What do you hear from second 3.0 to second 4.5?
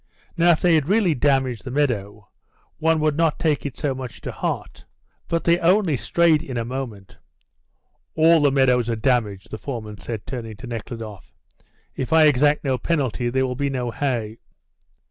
would not take it so much to